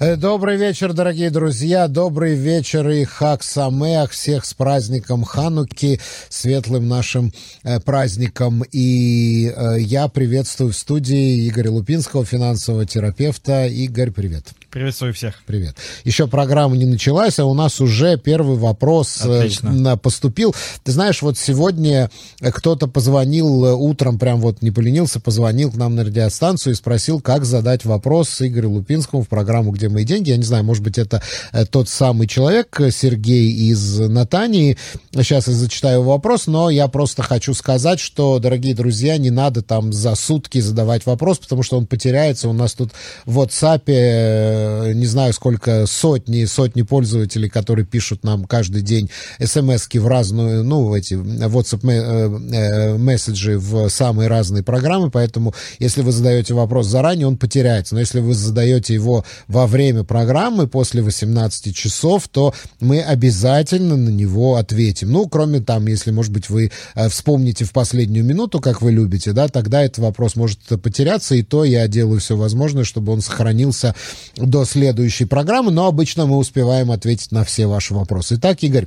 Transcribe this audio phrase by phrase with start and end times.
[0.00, 1.86] Э, добрый вечер, дорогие друзья.
[1.86, 4.12] Добрый вечер и Хак Самеах.
[4.12, 7.34] Всех с праздником Хануки, светлым нашим
[7.64, 8.62] э, праздником.
[8.72, 13.66] И э, я приветствую в студии Игоря Лупинского, финансового терапевта.
[13.66, 14.46] Игорь, привет.
[14.70, 15.42] Приветствую всех.
[15.44, 15.76] Привет.
[16.04, 19.98] Еще программа не началась, а у нас уже первый вопрос Отлично.
[19.98, 20.54] поступил.
[20.82, 22.08] Ты знаешь, вот сегодня
[22.40, 27.44] кто-то позвонил утром, прям вот не поленился, позвонил к нам на радиостанцию и спросил, как
[27.44, 30.30] задать вопрос Игорю Лупинскому в программу «Где мои деньги?».
[30.30, 31.22] Я не знаю, может быть, это
[31.52, 34.76] э, тот самый человек, Сергей из Натании.
[35.12, 39.92] Сейчас я зачитаю вопрос, но я просто хочу сказать, что, дорогие друзья, не надо там
[39.92, 42.48] за сутки задавать вопрос, потому что он потеряется.
[42.48, 42.92] У нас тут
[43.26, 49.10] в WhatsApp Э, не знаю, сколько сотни, сотни пользователей, которые пишут нам каждый день
[49.42, 56.02] смс в разную, ну, эти WhatsApp э, э, месседжи в самые разные программы, поэтому если
[56.02, 57.94] вы задаете вопрос заранее, он потеряется.
[57.94, 64.10] Но если вы задаете его во время программы после 18 часов, то мы обязательно на
[64.10, 65.10] него ответим.
[65.12, 66.70] Ну, кроме там, если, может быть, вы
[67.08, 71.64] вспомните в последнюю минуту, как вы любите, да, тогда этот вопрос может потеряться, и то
[71.64, 73.94] я делаю все возможное, чтобы он сохранился
[74.36, 78.36] до следующей программы, но обычно мы успеваем ответить на все ваши вопросы.
[78.36, 78.86] Итак, Игорь,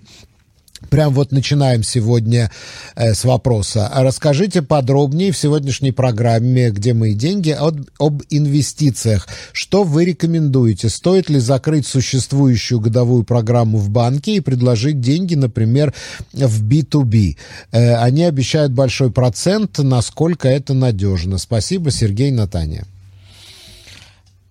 [0.89, 2.52] Прям вот начинаем сегодня
[2.95, 3.89] э, с вопроса.
[3.94, 9.28] Расскажите подробнее в сегодняшней программе «Где мои деньги» об, об инвестициях.
[9.52, 10.90] Что вы рекомендуете?
[10.90, 15.94] Стоит ли закрыть существующую годовую программу в банке и предложить деньги, например,
[16.31, 17.38] в B2B?
[17.72, 19.78] Э, они обещают большой процент.
[19.80, 21.38] Насколько это надежно?
[21.38, 22.86] Спасибо, Сергей Натания.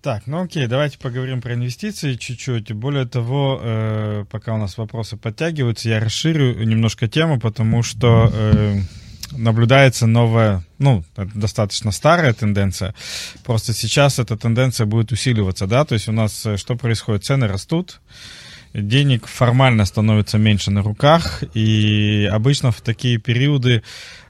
[0.03, 2.73] Так, ну окей, давайте поговорим про инвестиции чуть-чуть.
[2.73, 8.81] Более того, э, пока у нас вопросы подтягиваются, я расширю немножко тему, потому что э,
[9.31, 12.93] наблюдается новая, ну, достаточно старая тенденция.
[13.45, 17.23] Просто сейчас эта тенденция будет усиливаться, да, то есть у нас э, что происходит?
[17.23, 18.01] Цены растут,
[18.73, 23.83] денег формально становится меньше на руках, и обычно в такие периоды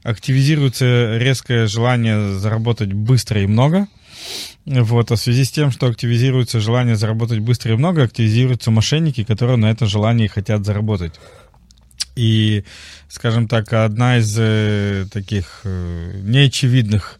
[0.04, 3.88] активизируется резкое желание заработать быстро и много–
[4.66, 9.24] вот, а в связи с тем, что активизируется желание заработать быстро и много, активизируются мошенники,
[9.24, 11.14] которые на это желание хотят заработать.
[12.16, 12.64] И,
[13.08, 17.18] скажем так, одна из э, таких э, неочевидных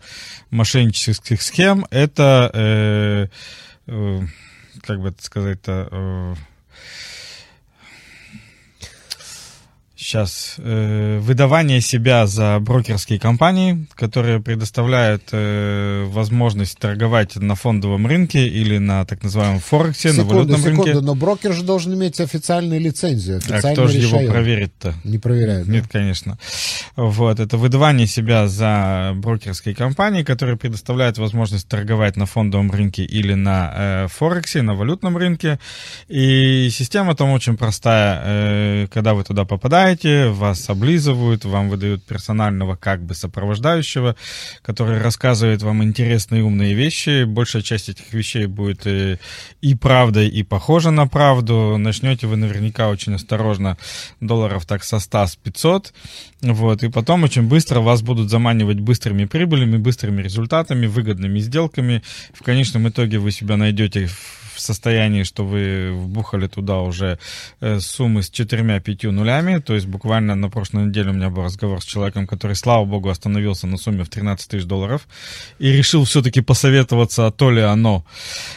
[0.50, 3.26] мошеннических схем это, э,
[3.88, 4.20] э,
[4.82, 6.34] как бы это сказать-то, э,
[10.04, 18.46] сейчас э, выдавание себя за брокерские компании, которые предоставляют э, возможность торговать на фондовом рынке
[18.46, 21.00] или на так называемом Форексе, секунду, на валютном секунду, рынке.
[21.00, 23.40] но брокер же должен иметь официальную лицензию.
[23.48, 24.94] А кто же его проверит-то?
[25.04, 25.68] Не проверяют.
[25.68, 25.88] Нет, да?
[25.98, 26.38] конечно.
[26.96, 33.32] Вот, это выдавание себя за брокерские компании, которые предоставляют возможность торговать на фондовом рынке или
[33.32, 35.58] на э, Форексе, на валютном рынке.
[36.08, 38.20] И система там очень простая.
[38.22, 44.16] Э, когда вы туда попадаете, приезжаете, вас облизывают, вам выдают персонального как бы сопровождающего,
[44.62, 47.24] который рассказывает вам интересные умные вещи.
[47.24, 49.18] Большая часть этих вещей будет и,
[49.60, 51.76] и правдой, и похожа на правду.
[51.78, 53.76] Начнете вы наверняка очень осторожно,
[54.20, 55.92] долларов так со 100, с 500.
[56.42, 62.02] Вот, и потом очень быстро вас будут заманивать быстрыми прибылями, быстрыми результатами, выгодными сделками.
[62.32, 67.18] В конечном итоге вы себя найдете в в состоянии, что вы вбухали туда уже
[67.60, 71.80] э, суммы с четырьмя-пятью нулями, то есть буквально на прошлой неделе у меня был разговор
[71.80, 75.06] с человеком, который, слава богу, остановился на сумме в 13 тысяч долларов
[75.58, 78.04] и решил все-таки посоветоваться, а то ли оно.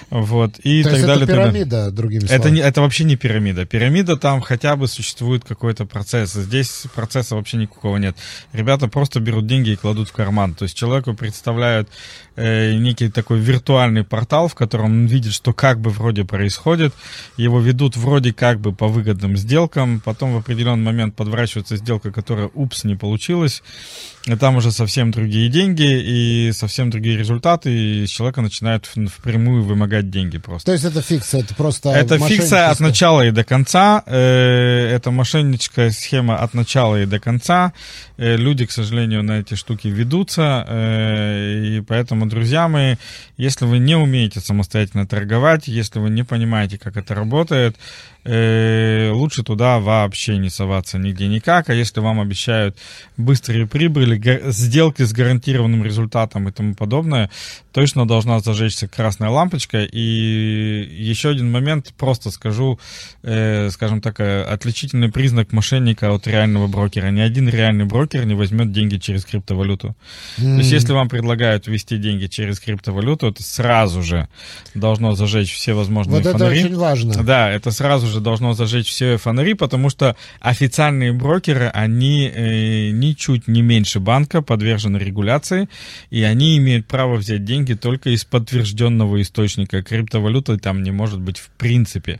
[0.09, 1.23] Вот, и то так есть далее.
[1.25, 2.39] это пирамида, другими словами?
[2.39, 3.65] Это, не, это вообще не пирамида.
[3.65, 6.33] Пирамида там хотя бы существует какой-то процесс.
[6.33, 8.15] Здесь процесса вообще никакого нет.
[8.53, 10.53] Ребята просто берут деньги и кладут в карман.
[10.53, 11.89] То есть человеку представляют
[12.35, 16.93] э, некий такой виртуальный портал, в котором он видит, что как бы вроде происходит,
[17.37, 22.49] его ведут вроде как бы по выгодным сделкам, потом в определенный момент подворачивается сделка, которая,
[22.53, 23.63] упс, не получилась,
[24.27, 30.09] и там уже совсем другие деньги и совсем другие результаты, и человека начинают впрямую вымогать
[30.09, 30.65] деньги просто.
[30.65, 35.11] То есть это фикция, это просто Это фикция от начала и до конца, э, это
[35.11, 37.71] мошенническая схема от начала и до конца,
[38.17, 42.95] э, люди, к сожалению, на эти штуки ведутся, э, и поэтому, друзья мои,
[43.37, 47.77] если вы не умеете самостоятельно торговать, если вы не понимаете, как это работает,
[48.25, 52.75] лучше туда вообще не соваться нигде никак, а если вам обещают
[53.15, 54.16] быстрые прибыли,
[54.51, 57.29] сделки с гарантированным результатом и тому подобное,
[57.71, 59.83] точно должна зажечься красная лампочка.
[59.83, 62.79] И еще один момент, просто скажу,
[63.23, 67.11] э, скажем так, э, отличительный признак мошенника от реального брокера.
[67.11, 69.95] Ни один реальный брокер не возьмет деньги через криптовалюту.
[70.37, 70.55] Mm.
[70.55, 74.27] То есть если вам предлагают ввести деньги через криптовалюту, это сразу же
[74.73, 76.59] должно зажечь все возможные вот фонари.
[76.59, 77.23] это очень важно.
[77.23, 83.47] Да, это сразу же должно зажечь все фонари, потому что официальные брокеры, они э, ничуть
[83.47, 85.67] не меньше банка, подвержены регуляции,
[86.11, 89.83] и они имеют право взять деньги только из подтвержденного источника.
[89.83, 92.17] Криптовалюта там не может быть в принципе.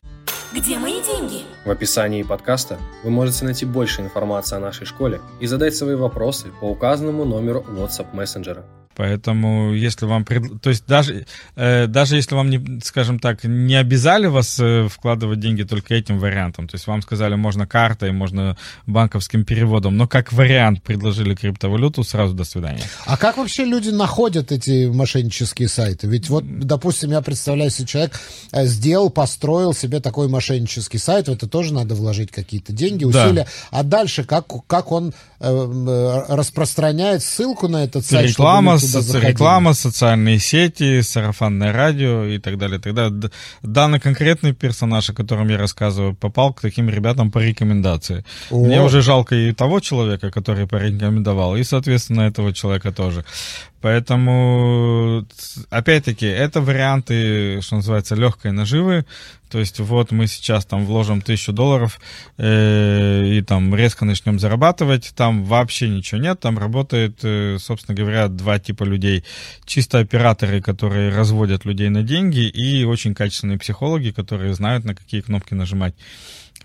[0.54, 1.44] Где мои деньги?
[1.64, 6.48] В описании подкаста вы можете найти больше информации о нашей школе и задать свои вопросы
[6.60, 8.66] по указанному номеру WhatsApp мессенджера.
[8.98, 10.26] Поэтому, если вам...
[10.26, 10.60] Пред...
[10.60, 15.40] То есть даже, э, даже если вам, не, скажем так, не обязали вас э, вкладывать
[15.40, 18.58] деньги только этим вариантом, то есть вам сказали, можно картой, можно
[18.88, 22.82] банковским переводом, но как вариант предложили криптовалюту, сразу до свидания.
[23.06, 26.08] А как вообще люди находят эти мошеннические сайты?
[26.08, 28.20] Ведь вот, допустим, я представляю себе, человек
[28.52, 33.46] э, сделал, построил себе такой мошеннический сайт, в это тоже надо вложить какие-то деньги, усилия.
[33.46, 33.80] Да.
[33.80, 38.32] А дальше как, как он э, э распространяет ссылку на этот сайт?
[38.32, 39.20] Реклама, соци...
[39.20, 42.80] реклама, социальные сети, сарафанное радио и так далее.
[42.80, 43.10] Тогда
[43.62, 48.24] данный конкретный персонаж, о котором я рассказываю, попал к таким ребятам по рекомендации.
[48.52, 48.66] О.
[48.66, 53.24] Мне уже жалко и того человека, который порекомендовал, и, соответственно, этого человека тоже.
[53.82, 55.26] Поэтому,
[55.70, 59.06] опять-таки, это варианты, что называется, легкой наживы.
[59.50, 62.00] То есть вот мы сейчас там вложим тысячу долларов
[62.38, 65.14] э, и там резко начнем зарабатывать.
[65.16, 66.40] Там вообще ничего нет.
[66.40, 69.24] Там работает, э, собственно говоря, два типа людей.
[69.66, 75.22] Чисто операторы, которые разводят людей на деньги, и очень качественные психологи, которые знают, на какие
[75.22, 75.96] кнопки нажимать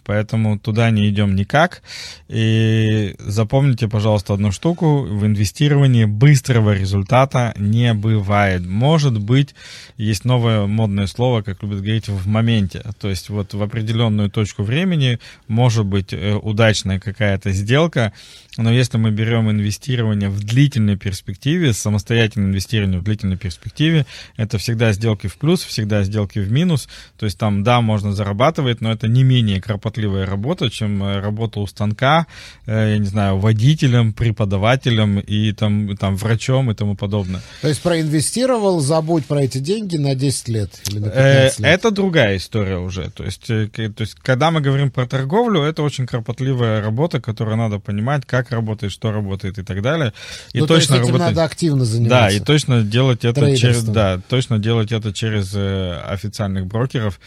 [0.04, 1.82] поэтому туда не идем никак.
[2.28, 5.02] И запомните, пожалуйста, одну штуку.
[5.02, 8.66] В инвестировании быстрого результата не бывает.
[8.66, 9.54] Может быть,
[9.96, 12.82] есть новое модное слово, как любят говорить, в моменте.
[13.00, 15.18] То есть вот в определенную точку времени
[15.48, 18.12] может быть э, удачная какая-то сделка,
[18.58, 24.04] но если мы берем инвестирование в длительной перспективе, самостоятельное инвестирование в длительной перспективе,
[24.36, 26.86] это всегда сделки в плюс, всегда сделки в минус.
[27.18, 31.60] То есть там, да, можно зарабатывать, но это не менее кропотливая работа, чем э, работа
[31.60, 32.26] у станка,
[32.66, 37.40] э, я не знаю, водителем, преподавателем и там, там врачом и тому подобное.
[37.60, 41.74] То есть проинвестировал, забудь про эти деньги на 10 лет или на 15 э, лет?
[41.74, 43.10] Это другая история уже.
[43.10, 47.78] То есть, то есть, когда мы говорим про торговлю, это очень кропотливая работа, которую надо
[47.78, 50.12] понимать, как работает, что работает и так далее.
[50.54, 51.36] И ну, точно то есть этим работать...
[51.36, 52.28] надо активно заниматься.
[52.28, 57.20] Да, и точно делать это через, да, точно делать это через официальных брокеров,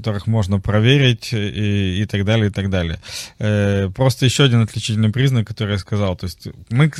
[0.00, 2.98] которых можно проверить и, и так далее, и так далее.
[3.38, 6.16] Э, просто еще один отличительный признак, который я сказал.
[6.16, 6.90] То есть мы,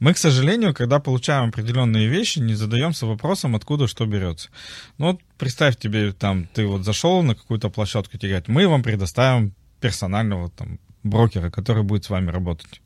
[0.00, 4.48] мы, к сожалению, когда получаем определенные вещи, не задаемся вопросом, откуда что берется.
[4.96, 8.82] Ну вот представь тебе, там, ты вот зашел на какую-то площадку, тебе говорят, мы вам
[8.82, 12.80] предоставим персонального там брокера, который будет с вами работать.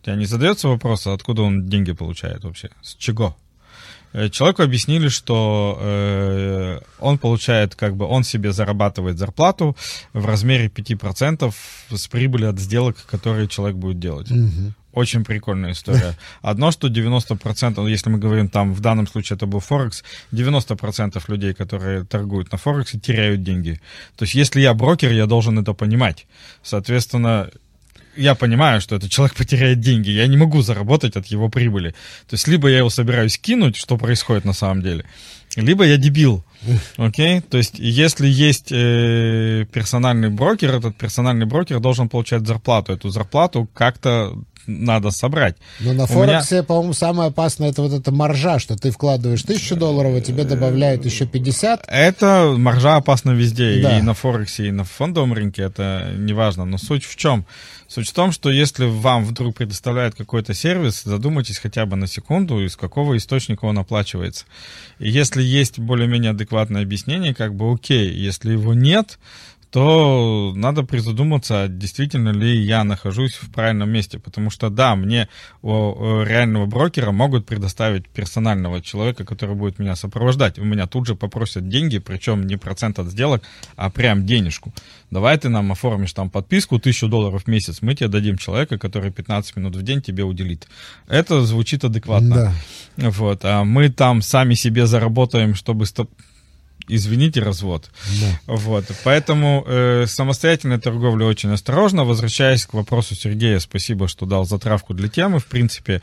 [0.00, 2.70] У тебя не задается вопрос, откуда он деньги получает вообще?
[2.82, 3.36] С чего?
[4.12, 9.76] Э, человеку объяснили, что э, он получает, как бы, он себе зарабатывает зарплату
[10.12, 11.54] в размере 5%
[11.90, 14.30] с прибыли от сделок, которые человек будет делать.
[14.30, 14.74] Угу.
[14.92, 16.16] Очень прикольная история.
[16.42, 20.02] Одно, что 90%, если мы говорим там, в данном случае это был Форекс,
[20.32, 23.80] 90% людей, которые торгуют на Форексе, теряют деньги.
[24.16, 26.26] То есть, если я брокер, я должен это понимать.
[26.62, 27.50] Соответственно,
[28.16, 31.90] я понимаю, что этот человек потеряет деньги, я не могу заработать от его прибыли.
[32.28, 35.04] То есть либо я его собираюсь кинуть, что происходит на самом деле,
[35.56, 36.44] либо я дебил.
[36.96, 37.38] Окей?
[37.38, 37.40] Okay?
[37.40, 42.92] То есть если есть э, персональный брокер, этот персональный брокер должен получать зарплату.
[42.92, 45.56] Эту зарплату как-то надо собрать.
[45.80, 46.64] Но на Форексе, меня...
[46.64, 51.04] по-моему, самое опасное это вот эта маржа, что ты вкладываешь тысячу долларов, а тебе добавляют
[51.04, 51.84] еще 50.
[51.86, 53.98] Это маржа опасна везде, да.
[53.98, 56.64] и на Форексе, и на фондовом рынке, это неважно.
[56.64, 57.46] Но суть в чем?
[57.90, 62.64] Суть в том, что если вам вдруг предоставляют какой-то сервис, задумайтесь хотя бы на секунду,
[62.64, 64.44] из какого источника он оплачивается.
[65.00, 68.12] И если есть более-менее адекватное объяснение, как бы окей.
[68.12, 69.18] Если его нет,
[69.70, 74.18] то надо призадуматься, действительно ли я нахожусь в правильном месте.
[74.18, 75.28] Потому что, да, мне
[75.62, 80.58] у реального брокера могут предоставить персонального человека, который будет меня сопровождать.
[80.58, 83.42] У меня тут же попросят деньги, причем не процент от сделок,
[83.76, 84.72] а прям денежку.
[85.10, 89.10] Давай ты нам оформишь там подписку, тысячу долларов в месяц, мы тебе дадим человека, который
[89.10, 90.68] 15 минут в день тебе уделит.
[91.08, 92.54] Это звучит адекватно.
[92.96, 93.10] Да.
[93.10, 93.44] Вот.
[93.44, 95.86] А мы там сами себе заработаем, чтобы
[96.94, 97.90] извините, развод.
[98.20, 98.54] Да.
[98.54, 98.84] Вот.
[99.04, 102.04] Поэтому э, самостоятельная торговля очень осторожна.
[102.04, 105.38] Возвращаясь к вопросу Сергея, спасибо, что дал затравку для темы.
[105.38, 106.02] В принципе,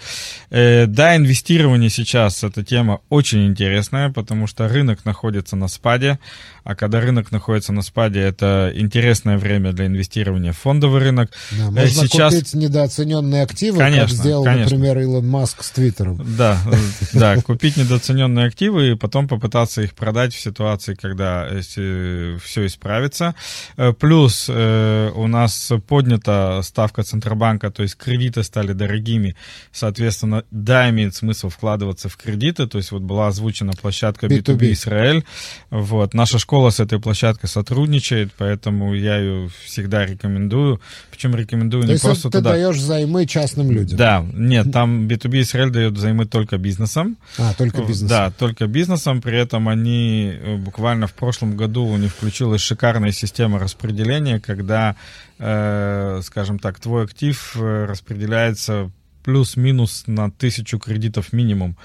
[0.49, 6.19] э, да, инвестирование сейчас эта тема очень интересная, потому что рынок находится на спаде.
[6.67, 11.31] А когда рынок находится на спаде, это интересное время для инвестирования в фондовый рынок.
[11.51, 12.33] Да, можно Сейчас...
[12.33, 14.75] купить недооцененные активы, конечно, как сделал, конечно.
[14.75, 16.21] например, Илон Маск с Твиттером.
[16.37, 16.57] Да,
[17.13, 23.33] да, купить недооцененные активы и потом попытаться их продать в ситуации, когда все исправится.
[23.77, 29.37] Э, плюс э, у нас поднята ставка Центробанка, то есть кредиты стали дорогими,
[29.71, 34.73] соответственно, да, имеет смысл вкладываться в кредиты, то есть вот была озвучена площадка B2B, B2B
[34.73, 35.23] Израиль,
[35.69, 40.81] вот, наша школа школа с этой площадкой сотрудничает, поэтому я ее всегда рекомендую.
[41.11, 42.53] Причем рекомендую То не просто ты туда...
[42.53, 43.95] даешь займы частным людям?
[43.95, 47.17] Да, нет, там B2B Израиль дает займы только бизнесом.
[47.37, 48.07] А, только бизнесом.
[48.07, 49.21] Да, только бизнесом.
[49.21, 54.95] При этом они э, буквально в прошлом году у них включилась шикарная система распределения, когда,
[55.37, 58.89] э, скажем так, твой актив э, распределяется
[59.23, 61.77] плюс-минус на тысячу кредитов минимум.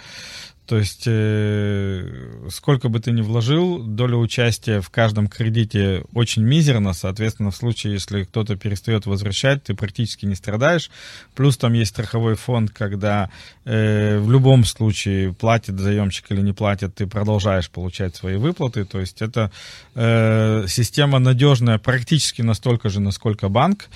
[0.66, 6.92] То есть э, сколько бы ты ни вложил, доля участия в каждом кредите очень мизерна.
[6.92, 10.90] Соответственно, в случае, если кто-то перестает возвращать, ты практически не страдаешь.
[11.34, 13.28] Плюс там есть страховой фонд, когда
[13.64, 18.84] э, в любом случае платит заемщик или не платит, ты продолжаешь получать свои выплаты.
[18.84, 19.50] То есть это
[19.96, 23.88] э, система надежная практически настолько же, насколько банк.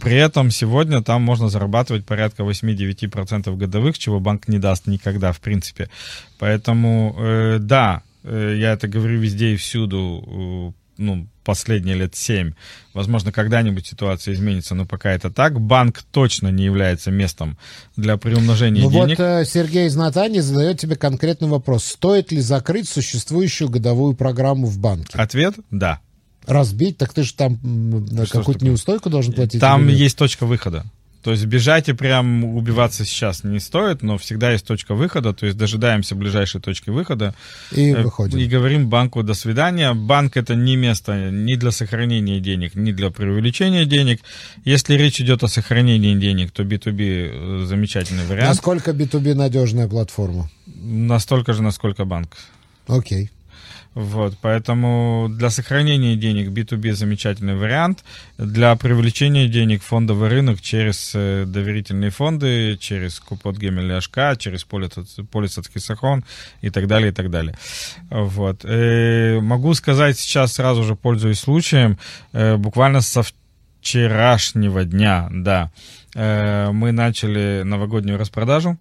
[0.00, 5.38] При этом сегодня там можно зарабатывать порядка 8-9% годовых, чего банк не даст никогда в
[5.40, 5.88] принципе.
[6.38, 12.52] Поэтому, э, да, э, я это говорю везде и всюду, э, ну, последние лет семь.
[12.92, 15.58] Возможно, когда-нибудь ситуация изменится, но пока это так.
[15.58, 17.56] Банк точно не является местом
[17.96, 19.18] для приумножения ну денег.
[19.18, 21.84] Вот э, Сергей из Натани задает тебе конкретный вопрос.
[21.84, 25.16] Стоит ли закрыть существующую годовую программу в банке?
[25.16, 26.00] Ответ– да.
[26.46, 26.98] Разбить?
[26.98, 27.58] Так ты же там
[28.30, 29.60] какую-то неустойку должен платить?
[29.60, 30.84] Там есть точка выхода.
[31.28, 35.44] То есть бежать и прям убиваться сейчас не стоит, но всегда есть точка выхода, то
[35.44, 37.34] есть дожидаемся ближайшей точки выхода.
[37.70, 38.38] И э, выходим.
[38.38, 39.92] И говорим банку «до свидания».
[39.92, 44.22] Банк— это не место ни для сохранения денег, ни для преувеличения денег.
[44.64, 48.48] Если речь идет о сохранении денег, то B2B э, замечательный вариант.
[48.48, 50.48] Насколько B2B надежная платформа?
[50.66, 52.38] Настолько же, насколько банк.
[52.86, 53.30] Окей.
[53.94, 58.04] Вот, поэтому для сохранения денег B2B замечательный вариант.
[58.36, 65.58] Для привлечения денег фондовый рынок через э, доверительные фонды, через Купот Гемель HK, через полис
[65.58, 66.24] от Хисахон
[66.60, 67.56] и так далее, и так далее.
[68.10, 68.64] Вот.
[68.64, 71.98] И э, могу сказать сейчас, сразу же пользуясь случаем,
[72.32, 73.24] э, буквально со
[73.80, 75.70] вчерашнего дня, да,
[76.14, 78.76] мы начали новогоднюю распродажу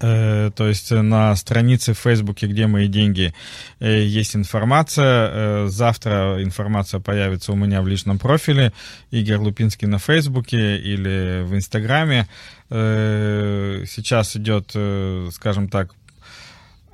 [0.00, 3.34] то есть на странице в Фейсбуке, где мои деньги,
[3.80, 5.30] э, есть информация.
[5.30, 8.72] Э, завтра информация появится у меня в личном профиле.
[9.10, 12.26] Игорь Лупинский на Фейсбуке или в Инстаграме.
[12.70, 14.76] Сейчас идет,
[15.34, 15.92] скажем так,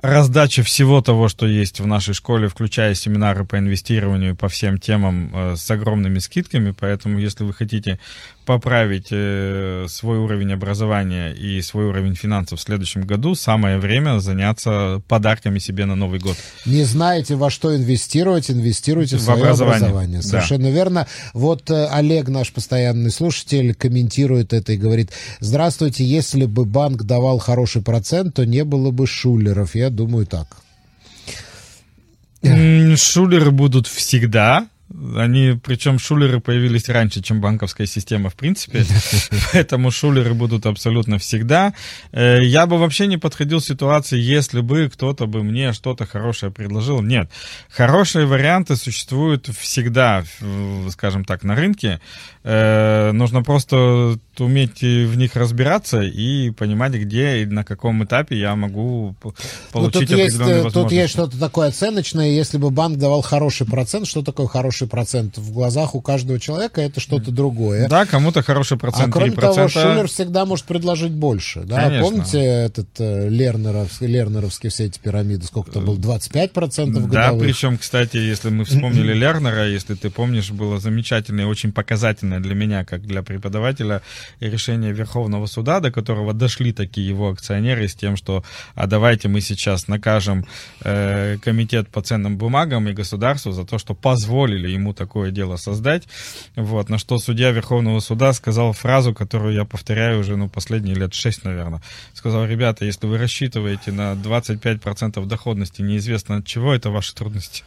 [0.07, 5.55] раздача всего того, что есть в нашей школе, включая семинары по инвестированию по всем темам
[5.55, 6.73] с огромными скидками.
[6.77, 7.99] Поэтому, если вы хотите
[8.47, 15.01] поправить э, свой уровень образования и свой уровень финансов в следующем году, самое время заняться
[15.09, 16.37] подарками себе на Новый год.
[16.65, 19.77] Не знаете, во что инвестировать, инвестируйте в, в свое образование.
[19.79, 20.21] образование.
[20.21, 20.69] Совершенно да.
[20.69, 21.07] верно.
[21.33, 25.11] Вот э, Олег, наш постоянный слушатель, комментирует это и говорит,
[25.41, 29.75] здравствуйте, если бы банк давал хороший процент, то не было бы шулеров.
[29.75, 30.47] Я думаю так.
[32.95, 34.67] Шулеры будут всегда,
[35.17, 38.85] они, причем шулеры появились раньше, чем банковская система, в принципе.
[39.53, 41.73] Поэтому шулеры будут абсолютно всегда.
[42.13, 46.53] Э, я бы вообще не подходил к ситуации, если бы кто-то бы мне что-то хорошее
[46.53, 47.01] предложил.
[47.01, 47.29] Нет.
[47.69, 50.23] Хорошие варианты существуют всегда,
[50.91, 51.99] скажем так, на рынке.
[52.43, 58.55] Э, нужно просто уметь в них разбираться и понимать, где и на каком этапе я
[58.55, 59.33] могу ну,
[59.71, 60.73] получить ну, тут определенные есть, возможности.
[60.73, 62.29] Тут есть что-то такое оценочное.
[62.29, 65.37] Если бы банк давал хороший процент, что такое хороший процент?
[65.37, 67.87] В глазах у каждого человека это что-то другое.
[67.87, 69.39] Да, кому-то хороший процент, А кроме 3%.
[69.39, 71.61] того, Шулер всегда может предложить больше.
[71.61, 71.83] Да?
[71.83, 72.03] Конечно.
[72.03, 75.45] Помните этот э, Лернеровский, Лернеровский все эти пирамиды?
[75.45, 75.95] Сколько там было?
[75.95, 77.11] 25% годовых?
[77.11, 82.55] Да, причем, кстати, если мы вспомнили Лернера, если ты помнишь, было замечательное, очень показательное для
[82.55, 84.01] меня, как для преподавателя,
[84.39, 88.43] решение Верховного суда, до которого дошли такие его акционеры с тем, что
[88.75, 90.45] а давайте мы сейчас накажем
[90.83, 96.07] э, комитет по ценным бумагам и государству за то, что позволили ему такое дело создать.
[96.55, 101.13] Вот, на что судья Верховного суда сказал фразу, которую я повторяю уже ну, последние лет
[101.13, 101.81] шесть, наверное.
[102.13, 107.63] Сказал, ребята, если вы рассчитываете на 25% доходности неизвестно от чего, это ваши трудности.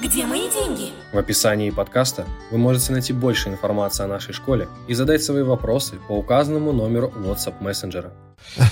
[0.00, 0.90] Где мои деньги?
[1.12, 5.96] В описании подкаста вы можете найти больше информации о нашей школе и задать свои вопросы
[6.08, 8.12] по указанному номеру WhatsApp мессенджера.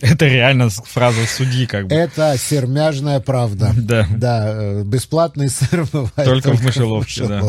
[0.00, 1.94] Это реально фраза судьи, как бы.
[1.94, 3.72] Это сермяжная правда.
[3.76, 4.06] Да.
[4.10, 7.26] Да, э, бесплатный сыр бывает только, только в мышеловке.
[7.26, 7.42] Да.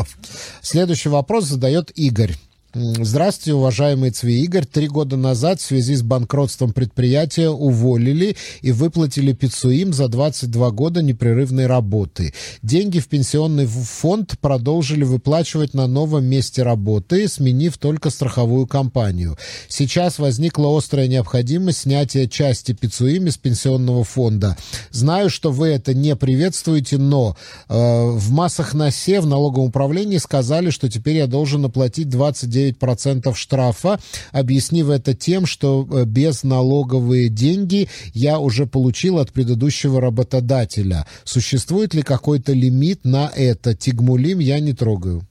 [0.60, 2.34] Следующий вопрос задает Игорь.
[2.74, 4.64] Здравствуйте, уважаемый Цви Игорь.
[4.64, 11.02] Три года назад в связи с банкротством предприятия уволили и выплатили пиццуим за 22 года
[11.02, 12.32] непрерывной работы.
[12.62, 19.36] Деньги в пенсионный фонд продолжили выплачивать на новом месте работы, сменив только страховую компанию.
[19.68, 24.56] Сейчас возникла острая необходимость снятия части пиццуим из пенсионного фонда.
[24.90, 27.36] Знаю, что вы это не приветствуете, но
[27.68, 32.61] э, в массах на СЕ в налоговом управлении сказали, что теперь я должен оплатить 29
[32.70, 34.00] 9% штрафа,
[34.30, 41.06] объяснив это тем, что э, без налоговые деньги я уже получил от предыдущего работодателя.
[41.24, 43.74] Существует ли какой-то лимит на это?
[43.74, 45.26] Тигмулим я не трогаю.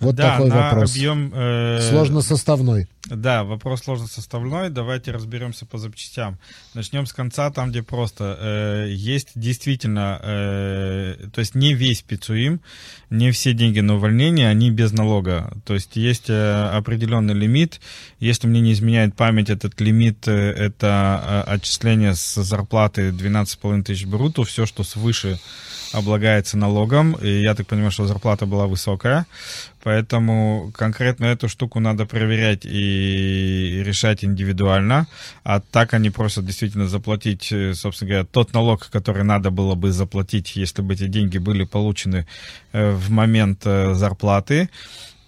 [0.00, 0.92] Вот да, такой вопрос.
[0.92, 1.80] Объем, э...
[1.90, 2.88] Сложно составной.
[3.04, 4.70] Да, вопрос сложно составной.
[4.70, 6.38] Давайте разберемся по запчастям.
[6.74, 12.60] Начнем с конца, там, где просто э, есть действительно, э, то есть не весь пицуим,
[13.10, 15.52] не все деньги на увольнение, они без налога.
[15.64, 17.80] То есть есть э, определенный лимит.
[18.20, 24.06] Если мне не изменяет память, этот лимит э, это э, отчисление с зарплаты 12,5 тысяч
[24.06, 25.38] брутто, все, что свыше
[25.92, 29.26] облагается налогом, и я так понимаю, что зарплата была высокая,
[29.82, 35.06] поэтому конкретно эту штуку надо проверять и решать индивидуально,
[35.44, 39.90] а так они просят действительно заплатить, э, собственно говоря, тот налог, который надо было бы
[39.90, 42.26] заплатить, если бы эти деньги были получены
[42.72, 44.68] э, в момент э, зарплаты,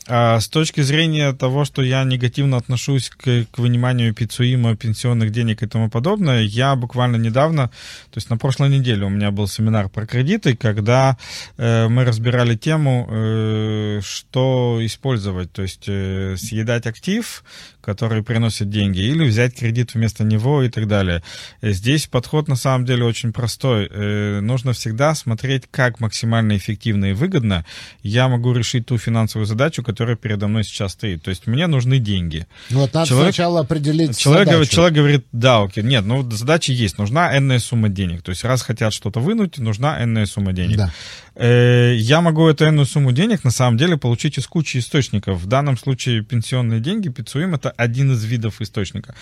[0.09, 5.63] а с точки зрения того, что я негативно отношусь к, к выниманию пиццуима, пенсионных денег
[5.63, 9.89] и тому подобное, я буквально недавно, то есть на прошлой неделе у меня был семинар
[9.89, 11.17] про кредиты, когда
[11.57, 17.45] э, мы разбирали тему, э, что использовать, то есть э, съедать актив,
[17.81, 21.23] который приносит деньги, или взять кредит вместо него и так далее.
[21.61, 23.89] Здесь подход на самом деле очень простой.
[23.91, 27.65] Э, нужно всегда смотреть, как максимально эффективно и выгодно
[28.03, 31.23] я могу решить ту финансовую задачу, которая передо мной сейчас стоит.
[31.23, 32.47] То есть мне нужны деньги.
[32.71, 34.71] Ну, вот надо человек, сначала определить человек, задачу.
[34.71, 38.23] Человек говорит, да, окей, нет, ну задача есть, нужна энная сумма денег.
[38.23, 40.79] То есть раз хотят что-то вынуть, нужна энная сумма денег.
[40.79, 40.93] Да.
[41.35, 45.41] Э, я могу эту энную сумму денег на самом деле получить из кучи источников.
[45.41, 49.15] В данном случае пенсионные деньги, пиццуим, это один из видов источника.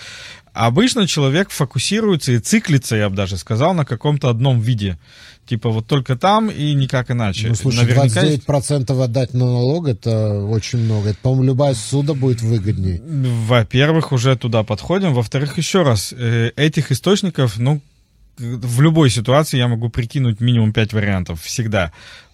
[0.53, 4.99] Обычно человек фокусируется и циклится, я бы даже сказал, на каком-то одном виде.
[5.51, 7.49] Типа вот только там и никак иначе.
[7.49, 8.23] Ну, слушай, Наверняка...
[8.23, 11.09] 29% отдать на налог, это очень много.
[11.09, 13.03] Это, по-моему, любая суда будет выгоднее.
[13.49, 15.13] Во-первых, уже туда подходим.
[15.13, 17.81] Во-вторых, еще раз, э, этих источников, ну,
[18.39, 21.43] в любой ситуации я могу прикинуть минимум 5 вариантов.
[21.43, 21.91] Всегда.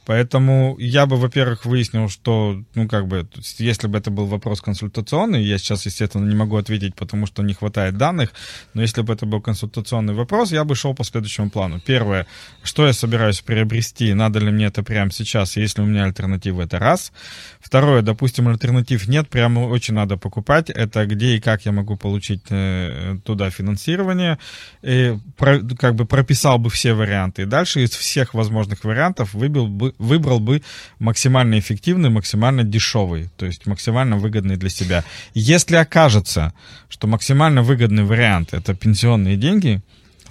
[0.06, 5.42] Поэтому я бы, во-первых, выяснил, что, ну, как бы, если бы это был вопрос консультационный,
[5.42, 8.32] я сейчас, естественно, не могу ответить, потому что не хватает данных,
[8.72, 11.80] но если бы это был консультационный вопрос, я бы шел по следующему плану.
[11.84, 12.28] Первое,
[12.62, 16.78] что я собираюсь приобрести, надо ли мне это прямо сейчас, если у меня альтернатива, это
[16.78, 17.12] раз.
[17.58, 22.42] Второе, допустим, альтернатив нет, прямо очень надо покупать, это где и как я могу получить
[22.50, 24.38] э, туда финансирование,
[24.82, 27.42] и как бы прописал бы все варианты.
[27.42, 30.62] И дальше из всех возможных вариантов выбил бы выбрал бы
[30.98, 35.04] максимально эффективный, максимально дешевый, то есть максимально выгодный для себя.
[35.34, 36.52] Если окажется,
[36.88, 39.82] что максимально выгодный вариант это пенсионные деньги,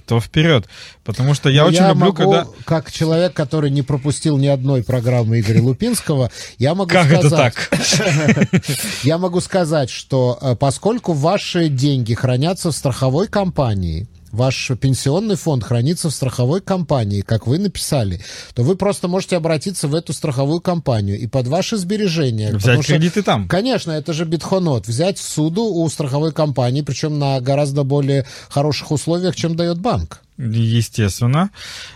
[0.06, 0.68] то вперед.
[1.04, 2.48] Потому что я Но очень я люблю, могу, когда...
[2.66, 7.26] Как человек, который не пропустил ни одной программы Игоря Лупинского, я могу как сказать...
[7.26, 8.64] это так?
[9.04, 15.64] Я могу сказать, что э, поскольку ваши деньги хранятся в страховой компании, ваш пенсионный фонд
[15.64, 18.22] хранится в страховой компании, как вы написали,
[18.54, 22.54] то вы просто можете обратиться в эту страховую компанию и под ваши сбережения...
[22.54, 23.48] Взять кредиты что, там.
[23.48, 24.88] Конечно, это же битхонот.
[24.88, 30.22] Взять суду у страховой компании, причем на гораздо более хороших условиях, чем дает банк.
[30.38, 31.50] Естественно.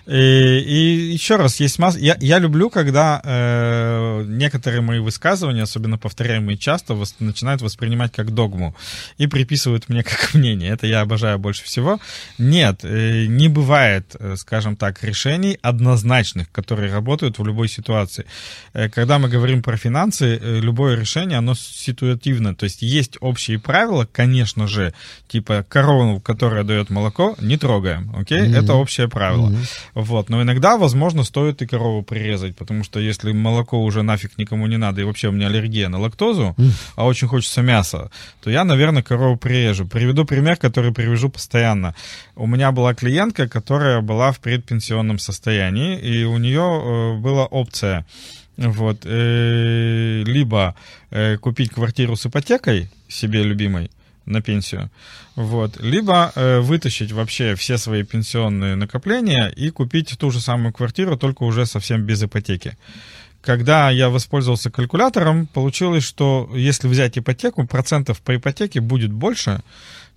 [0.05, 1.99] И, и еще раз, есть масса...
[1.99, 7.15] Я, я люблю, когда э, некоторые мои высказывания, особенно повторяемые часто, вос...
[7.19, 8.75] начинают воспринимать как догму
[9.17, 10.71] и приписывают мне как мнение.
[10.71, 11.99] Это я обожаю больше всего.
[12.37, 18.25] Нет, э, не бывает, э, скажем так, решений однозначных, которые работают в любой ситуации.
[18.73, 22.55] Э, когда мы говорим про финансы, э, любое решение, оно ситуативно.
[22.55, 24.93] То есть есть общие правила, конечно же,
[25.27, 28.47] типа корону, которая дает молоко, не трогаем окей?
[28.47, 28.63] Mm-hmm.
[28.63, 29.49] Это общее правило.
[29.49, 29.91] Mm-hmm.
[29.95, 30.29] Вот.
[30.29, 34.77] Но иногда, возможно, стоит и корову прирезать, потому что если молоко уже нафиг никому не
[34.77, 36.71] надо, и вообще у меня аллергия на лактозу, mm-hmm.
[36.95, 38.11] а очень хочется мяса,
[38.41, 39.87] то я, наверное, корову прирежу.
[39.87, 41.95] Приведу пример, который привяжу постоянно.
[42.35, 48.05] У меня была клиентка, которая была в предпенсионном состоянии, и у нее э, была опция
[48.57, 50.75] вот, э, либо
[51.11, 53.89] э, купить квартиру с ипотекой себе любимой,
[54.29, 54.89] на пенсию.
[55.35, 55.77] Вот.
[55.81, 61.43] Либо э, вытащить вообще все свои пенсионные накопления и купить ту же самую квартиру, только
[61.43, 62.77] уже совсем без ипотеки.
[63.41, 69.61] Когда я воспользовался калькулятором, получилось, что если взять ипотеку, процентов по ипотеке будет больше,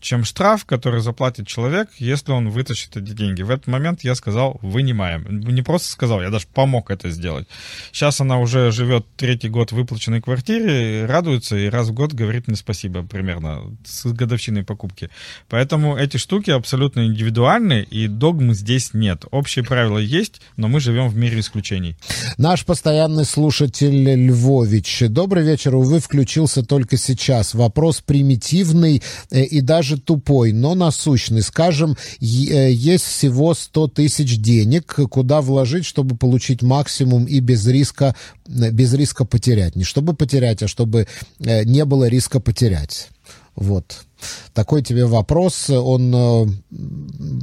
[0.03, 3.43] чем штраф, который заплатит человек, если он вытащит эти деньги.
[3.43, 5.41] В этот момент я сказал, вынимаем.
[5.41, 7.47] Не просто сказал, я даже помог это сделать.
[7.93, 12.49] Сейчас она уже живет третий год в выплаченной квартире, радуется и раз в год говорит
[12.49, 15.09] мне спасибо примерно с годовщиной покупки.
[15.49, 19.25] Поэтому эти штуки абсолютно индивидуальны, и догмы здесь нет.
[19.31, 21.97] Общие правила есть, но мы живем в мире исключений.
[22.39, 25.05] Наш постоянный слушатель Львович.
[25.09, 25.77] Добрый вечер.
[25.77, 27.55] Увы, включился только сейчас.
[27.55, 31.43] Вопрос примитивный э, и даже даже тупой, но насущный.
[31.43, 32.25] Скажем, э,
[32.73, 38.15] есть всего 100 тысяч денег, куда вложить, чтобы получить максимум и без риска,
[38.47, 39.77] э, без риска потерять.
[39.77, 41.07] Не чтобы потерять, а чтобы
[41.41, 43.09] э, не было риска потерять.
[43.55, 44.05] Вот.
[44.55, 45.71] Такой тебе вопрос.
[45.71, 46.47] Он, э,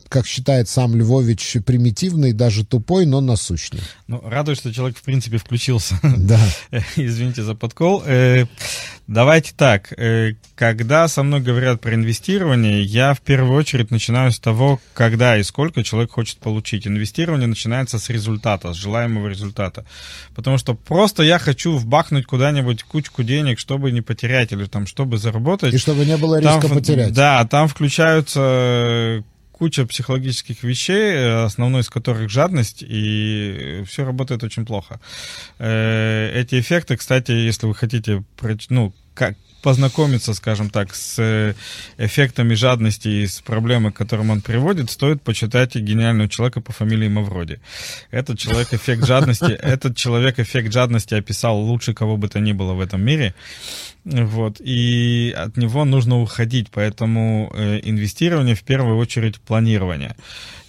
[0.10, 3.82] как считает сам Львович, примитивный, даже тупой, но насущный.
[4.08, 6.00] Ну, радует, что человек, в принципе, включился.
[6.04, 6.40] Да.
[6.96, 8.04] Извините за подкол.
[8.06, 8.46] Э,
[9.08, 9.94] давайте так.
[9.98, 15.38] Э, когда со мной говорят про инвестирование, я в первую очередь начинаю с того, когда
[15.38, 16.88] и сколько человек хочет получить.
[16.88, 19.86] Инвестирование начинается с результата, с желаемого результата.
[20.36, 25.18] Потому что просто я хочу вбахнуть куда-нибудь кучку денег, чтобы не потерять или там, чтобы
[25.18, 25.74] заработать.
[25.74, 27.14] И чтобы не было риска там, потерять.
[27.14, 34.44] Да, там включаются э, куча психологических вещей, э, основной из которых жадность, и все работает
[34.44, 35.00] очень плохо.
[35.60, 38.24] Э, эти эффекты, кстати, если вы хотите,
[38.70, 41.54] ну, как, познакомиться, скажем так, с
[41.98, 47.10] эффектами жадности и с проблемой, к которым он приводит, стоит почитать гениального человека по фамилии
[47.10, 47.60] Мавроди.
[48.12, 52.74] Этот человек эффект жадности, этот человек эффект жадности описал лучше кого бы то ни было
[52.74, 53.36] в этом мире.
[54.06, 60.16] Вот, и от него нужно уходить, поэтому э, инвестирование в первую очередь планирование.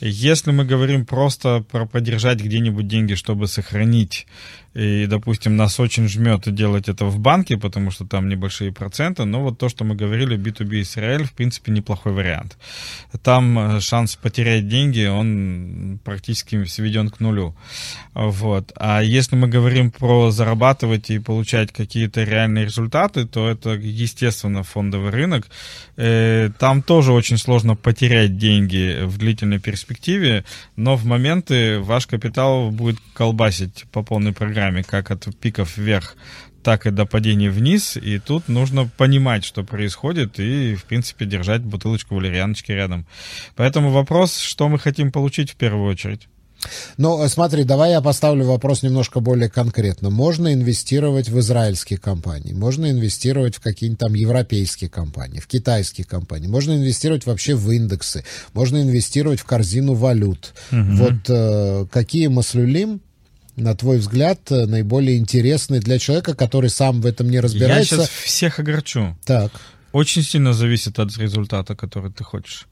[0.01, 4.27] Если мы говорим просто про поддержать где-нибудь деньги, чтобы сохранить
[4.73, 9.43] и, допустим, нас очень жмет делать это в банке, потому что там небольшие проценты, но
[9.43, 12.57] вот то, что мы говорили, B2B Израиль, в принципе, неплохой вариант.
[13.23, 17.57] Там э, шанс потерять деньги, он практически сведен к нулю.
[18.15, 18.73] Вот.
[18.77, 25.11] А если мы говорим про зарабатывать и получать какие-то реальные результаты, то это, естественно, фондовый
[25.11, 25.49] рынок.
[25.97, 30.45] Э, там тоже очень сложно потерять деньги в длительной перспективе,
[30.77, 36.17] но в моменты ваш капитал будет колбасить по полной программе программе, как от пиков вверх,
[36.63, 41.63] так и до падения вниз, и тут нужно понимать, что происходит, и, в принципе, держать
[41.63, 43.07] бутылочку валерьяночки рядом.
[43.57, 46.29] Поэтому вопрос, что мы хотим получить в первую очередь.
[46.99, 50.11] Ну, смотри, давай я поставлю вопрос немножко более конкретно.
[50.11, 56.49] Можно инвестировать в израильские компании, можно инвестировать в какие-нибудь там европейские компании, в китайские компании,
[56.49, 60.53] можно инвестировать вообще в индексы, можно инвестировать в корзину валют.
[60.71, 60.97] Угу.
[60.97, 63.01] Вот э, какие маслюлим
[63.57, 67.97] на твой взгляд, э, наиболее интересный для человека, который сам в этом не разбирается?
[67.97, 69.17] Я сейчас всех огорчу.
[69.25, 69.53] Так.
[69.93, 72.67] Очень сильно зависит от результата, который ты хочешь.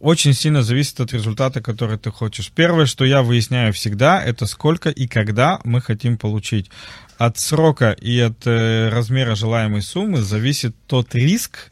[0.00, 2.52] Очень сильно зависит от результата, который ты хочешь.
[2.54, 6.70] Первое, что я выясняю всегда, это сколько и когда мы хотим получить.
[7.16, 11.70] От срока и от э, размера желаемой суммы зависит тот риск,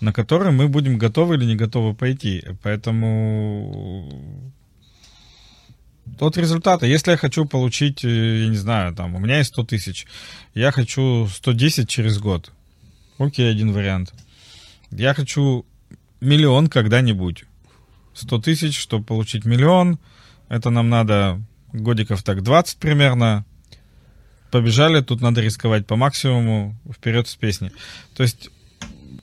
[0.00, 2.44] на который мы будем готовы или не готовы пойти.
[2.62, 4.52] Поэтому
[6.18, 6.86] от результата.
[6.86, 10.06] Если я хочу получить, э, я не знаю, там, у меня есть 100 тысяч,
[10.54, 12.52] я хочу 110 через год.
[13.18, 14.12] Окей, один вариант.
[14.90, 15.64] Я хочу
[16.20, 17.44] миллион когда-нибудь.
[18.14, 19.98] 100 тысяч, чтобы получить миллион,
[20.48, 21.40] это нам надо
[21.72, 23.44] годиков так 20 примерно.
[24.50, 27.72] Побежали, тут надо рисковать по максимуму, вперед с песни.
[28.14, 28.50] То есть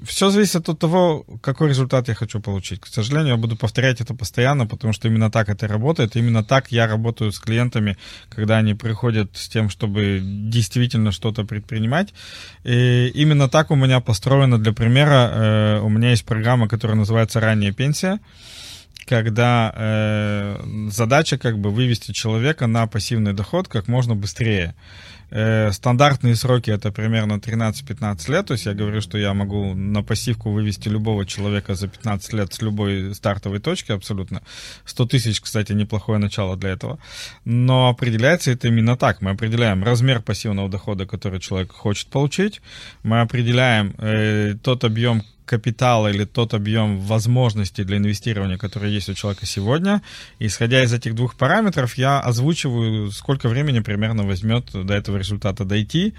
[0.03, 2.79] все зависит от того, какой результат я хочу получить.
[2.79, 6.15] К сожалению, я буду повторять это постоянно, потому что именно так это работает.
[6.15, 7.97] Именно так я работаю с клиентами,
[8.29, 12.13] когда они приходят с тем, чтобы действительно что-то предпринимать.
[12.63, 14.57] И именно так у меня построено.
[14.57, 18.19] Для примера, э, у меня есть программа, которая называется «Ранняя пенсия»
[19.05, 24.75] когда э, задача как бы вывести человека на пассивный доход как можно быстрее.
[25.31, 30.03] Э, стандартные сроки это примерно 13-15 лет, то есть я говорю, что я могу на
[30.03, 34.41] пассивку вывести любого человека за 15 лет с любой стартовой точки абсолютно.
[34.85, 36.99] 100 тысяч, кстати, неплохое начало для этого.
[37.45, 39.21] Но определяется это именно так.
[39.21, 42.61] Мы определяем размер пассивного дохода, который человек хочет получить,
[43.03, 49.15] мы определяем э, тот объем капитала или тот объем возможностей для инвестирования, который есть у
[49.15, 50.01] человека сегодня.
[50.37, 56.13] исходя из этих двух параметров, я озвучиваю, сколько времени примерно возьмет до этого результата дойти,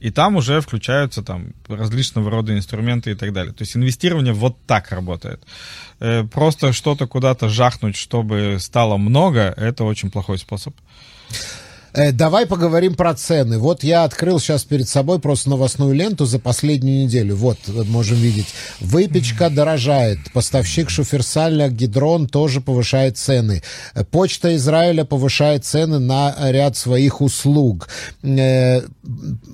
[0.00, 3.54] и там уже включаются там различного рода инструменты и так далее.
[3.54, 5.40] То есть инвестирование вот так работает.
[6.00, 10.74] Э, просто что-то куда-то жахнуть, чтобы стало много, это очень плохой способ.
[11.94, 13.58] Э, давай поговорим про цены.
[13.58, 17.36] Вот я открыл сейчас перед собой просто новостную ленту за последнюю неделю.
[17.36, 18.48] Вот, можем видеть.
[18.80, 20.18] Выпечка дорожает.
[20.32, 23.62] Поставщик Шуферсаля Гидрон тоже повышает цены.
[24.10, 27.88] Почта Израиля повышает цены на ряд своих услуг.
[28.22, 28.82] Э,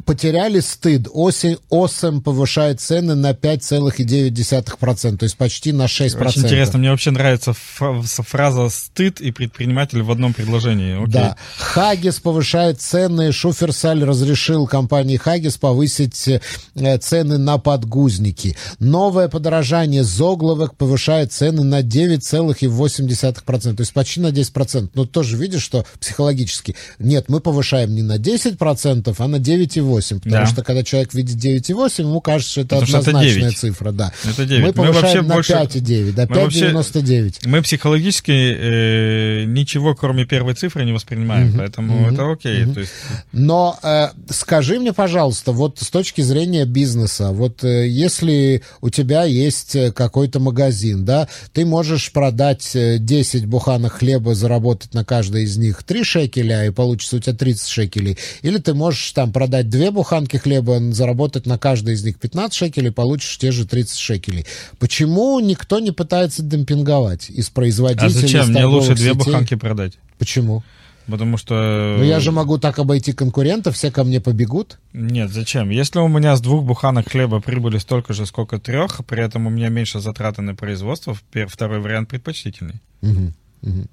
[0.07, 1.09] потеряли стыд.
[1.13, 6.27] Оси, ОСМ повышает цены на 5,9%, то есть почти на 6%.
[6.27, 6.79] Очень интересно.
[6.79, 10.95] Мне вообще нравится фраза «стыд» и «предприниматель» в одном предложении.
[10.97, 11.13] Окей.
[11.13, 11.37] Да.
[11.59, 13.33] Хагис повышает цены.
[13.33, 18.57] Шуферсаль разрешил компании Хагис повысить э, цены на подгузники.
[18.79, 23.75] Новое подорожание Зогловок повышает цены на 9,8%.
[23.75, 24.91] То есть почти на 10%.
[24.95, 30.21] Но тоже видишь, что психологически нет, мы повышаем не на 10%, а на 9,8%.
[30.21, 30.47] Потому да.
[30.47, 33.91] что когда человек видит 9,8%, ему кажется, что это потому однозначная что это цифра.
[33.91, 34.13] Да.
[34.25, 34.67] Это 9.
[34.67, 35.53] Мы повышаем мы на больше...
[35.55, 37.35] 5,9, да, 5,99.
[37.47, 41.49] Мы, мы психологически э, ничего, кроме первой цифры, не воспринимаем.
[41.49, 41.59] Угу.
[41.59, 42.65] Поэтому угу это окей.
[42.65, 42.75] Mm-hmm.
[42.75, 42.93] То есть...
[43.33, 49.25] Но э, скажи мне, пожалуйста, вот с точки зрения бизнеса, вот э, если у тебя
[49.25, 55.45] есть э, какой-то магазин, да, ты можешь продать 10 э, буханок хлеба, заработать на каждой
[55.45, 58.19] из них 3 шекеля, и получится у тебя 30 шекелей.
[58.43, 62.93] Или ты можешь там продать 2 буханки хлеба, заработать на каждой из них 15 шекелей,
[62.93, 64.47] получишь те же 30 шекелей.
[64.79, 68.07] Почему никто не пытается демпинговать из производителей?
[68.07, 68.49] А зачем?
[68.49, 69.95] Мне лучше две буханки продать.
[70.19, 70.63] Почему?
[71.11, 71.97] Потому что...
[71.99, 74.79] Ну я же могу так обойти конкурентов, все ко мне побегут.
[74.93, 75.71] Нет, зачем?
[75.71, 79.51] Если у меня с двух буханок хлеба прибыли столько же, сколько трех, при этом у
[79.51, 81.17] меня меньше затраты на производство,
[81.49, 82.81] второй вариант предпочтительный.
[83.03, 83.85] Угу, угу.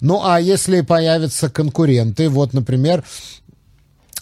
[0.00, 3.04] Ну а если появятся конкуренты, вот, например,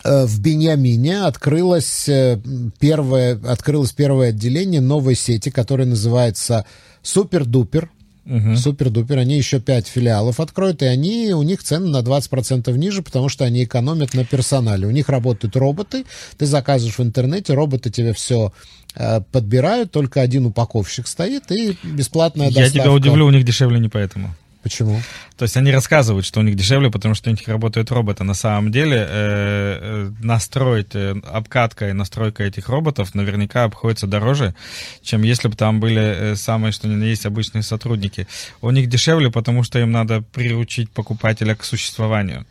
[0.05, 2.41] э, в Беньямине открылось э,
[2.79, 6.65] первое, открылось первое отделение новой сети, которое называется
[7.03, 7.91] Супер-Дупер.
[8.27, 8.57] Угу.
[8.57, 9.19] Супер-дупер.
[9.19, 13.45] Они еще 5 филиалов откроют, и они, у них цены на 20% ниже, потому что
[13.45, 14.87] они экономят на персонале.
[14.87, 16.05] У них работают роботы,
[16.37, 18.53] ты заказываешь в интернете, роботы тебе все
[18.95, 22.77] э, подбирают, только один упаковщик стоит, и бесплатная доставка.
[22.77, 24.35] Я тебя удивлю, у них дешевле не поэтому.
[24.63, 25.01] Почему?
[25.39, 28.25] То есть они рассказывают, что у них дешевле, потому что у них работают роботы.
[28.25, 34.55] На самом деле э, э, настроить, э, обкатка и настройка этих роботов наверняка обходится дороже,
[35.03, 38.27] чем если бы там были э, самые, что ни на есть, обычные сотрудники.
[38.61, 42.45] У них дешевле, потому что им надо приручить покупателя к существованию.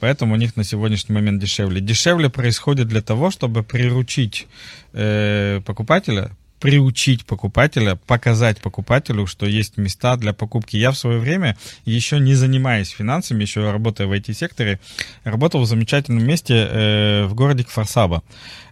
[0.00, 1.80] Поэтому у них на сегодняшний момент дешевле.
[1.80, 4.46] Дешевле происходит для того, чтобы приручить
[4.92, 6.30] э, покупателя,
[6.64, 10.78] приучить покупателя, показать покупателю, что есть места для покупки.
[10.78, 14.80] Я в свое время, еще не занимаясь финансами, еще работая в IT-секторе,
[15.24, 18.22] работал в замечательном месте э, в городе Кфарсаба.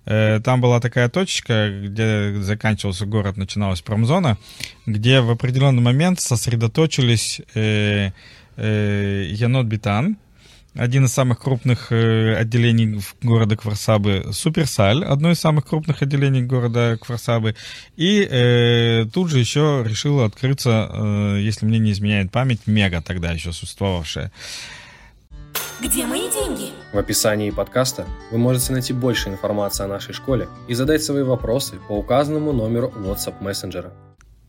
[0.06, 4.38] Э, там была такая точечка, где заканчивался город, начиналась промзона,
[4.86, 8.12] где в определенный момент сосредоточились э,
[8.56, 10.16] э, Янот Битан,
[10.74, 16.98] один из самых крупных э, отделений города Кварсабы, Суперсаль, одно из самых крупных отделений города
[17.00, 17.54] Кварсабы,
[17.96, 23.32] и э, тут же еще решила открыться, э, если мне не изменяет память, Мега тогда
[23.32, 24.32] еще существовавшая.
[25.80, 26.70] Где мои деньги?
[26.92, 31.76] В описании подкаста вы можете найти больше информации о нашей школе и задать свои вопросы
[31.88, 33.92] по указанному номеру WhatsApp мессенджера.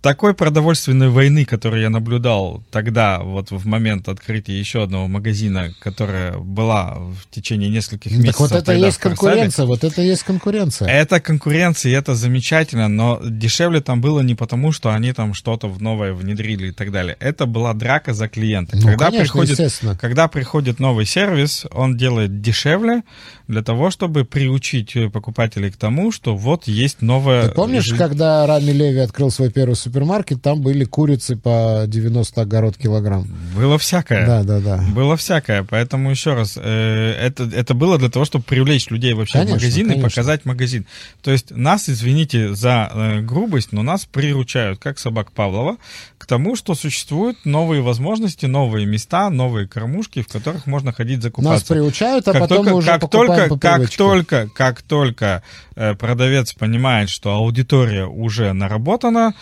[0.04, 6.38] Такой продовольственной войны, которую я наблюдал тогда, вот в момент открытия еще одного магазина, которая
[6.38, 8.32] была в течение нескольких месяцев.
[8.32, 10.90] Так вот это есть конкуренция, вот это есть конкуренция.
[10.90, 15.74] Это конкуренция, и это замечательно, но дешевле там было не потому, что они там что-то
[15.80, 17.16] новое внедрили и так далее.
[17.22, 18.76] Это была драка за клиента.
[18.76, 23.04] Ну, когда конечно, приходит, когда приходит новый сервис, он делает дешевле
[23.48, 27.48] для того, чтобы приучить покупателей к тому, что вот есть новое...
[27.48, 29.93] Ты помнишь, когда Рами Леви открыл свой первый супермаркет,
[30.42, 33.28] там были курицы по 90 огород килограмм?
[33.56, 34.26] Было всякое.
[34.26, 34.84] Да, да, да.
[34.94, 39.40] Было всякое, поэтому еще раз, э, это, это было для того, чтобы привлечь людей вообще
[39.40, 40.00] конечно, в магазин конечно.
[40.00, 40.86] и показать магазин.
[41.22, 45.78] То есть нас, извините за э, грубость, но нас приручают, как собак Павлова,
[46.18, 51.52] к тому, что существуют новые возможности, новые места, новые кормушки, в которых можно ходить закупаться.
[51.52, 55.44] Нас приучают, а как потом только, уже как только, по как только, как только
[55.76, 59.34] э, продавец понимает, что аудитория уже наработана,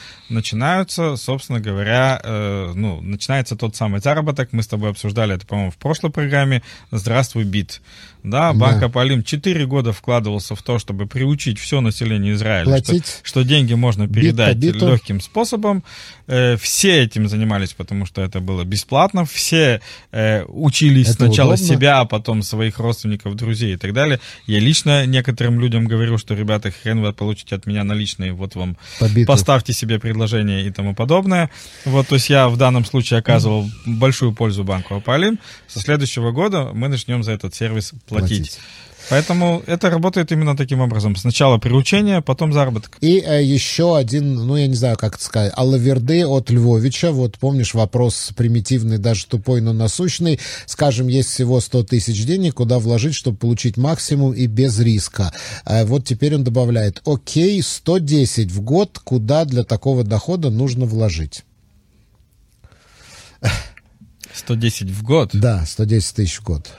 [0.42, 4.50] начинаются, собственно говоря, э, ну, начинается тот самый заработок.
[4.54, 6.64] Мы с тобой обсуждали это, по-моему, в прошлой программе.
[6.90, 7.80] Здравствуй, бит.
[8.24, 8.86] Да, Банк да.
[8.86, 14.08] Апалим 4 года вкладывался в то, чтобы приучить все население Израиля, что, что деньги можно
[14.08, 15.84] передать легким способом.
[16.28, 19.26] Э, все этим занимались, потому что это было бесплатно.
[19.26, 19.82] Все
[20.12, 21.68] э, учились это сначала удобно.
[21.68, 24.20] себя, а потом своих родственников, друзей и так далее.
[24.48, 28.78] Я лично некоторым людям говорю, что, ребята, хрен вы получите от меня наличные, вот вам
[29.00, 29.28] Побиту.
[29.28, 31.50] поставьте себе предложение и тому подобное.
[31.84, 33.70] Вот, то есть я в данном случае оказывал mm.
[33.86, 35.38] большую пользу банку Апалим.
[35.68, 38.38] Со следующего года мы начнем за этот сервис платить.
[38.38, 38.60] платить.
[39.10, 41.16] Поэтому это работает именно таким образом.
[41.16, 42.98] Сначала приучение, потом заработок.
[43.02, 47.12] И э, еще один, ну, я не знаю, как это сказать, Аллаверды от Львовича.
[47.12, 50.40] Вот помнишь вопрос примитивный, даже тупой, но насущный.
[50.66, 55.34] Скажем, есть всего 100 тысяч денег, куда вложить, чтобы получить максимум и без риска.
[55.66, 61.44] Э, вот теперь он добавляет, окей, 110 в год, куда для такого дохода нужно вложить?
[64.34, 65.32] 110 в год?
[65.34, 66.72] Да, 110 тысяч в год.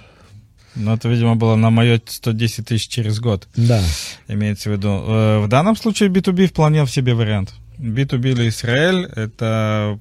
[0.74, 3.46] Ну, это, видимо, было на мое 110 тысяч через год.
[3.56, 3.82] Да.
[4.28, 4.88] Имеется в виду.
[4.88, 7.54] Э, в данном случае B2B вполне в себе вариант.
[7.78, 9.98] B2B или Израиль— это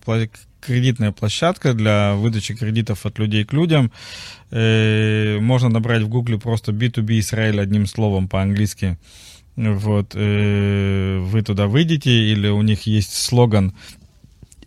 [0.62, 3.91] кредитная площадка для выдачи кредитов от людей к людям.
[4.51, 8.97] Э, можно набрать в гугле просто B2B Израиль одним словом по-английски.
[9.55, 13.73] Вот, э, вы туда выйдете, или у них есть слоган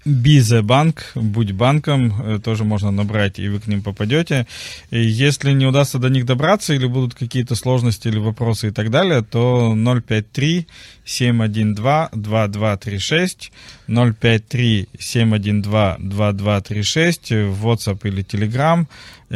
[0.05, 4.47] Бизе банк, будь банком, э, тоже можно набрать, и вы к ним попадете.
[4.91, 9.23] Если не удастся до них добраться, или будут какие-то сложности или вопросы и так далее,
[9.23, 10.67] то 053
[11.07, 13.53] 712 2236
[13.87, 18.87] 053 712 2236 в WhatsApp или Telegram